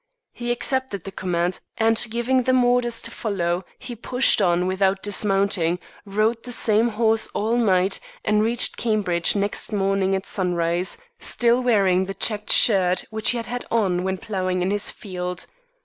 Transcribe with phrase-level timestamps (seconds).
[0.31, 5.77] He accepted the command, and, giving them orders to follow, he pushed on without dismounting,
[6.05, 12.05] rode the same horse all night, and reached Cambridge next morning at sunrise, still wearing
[12.05, 15.45] the checked shirt which he had had on when ploughing in his field.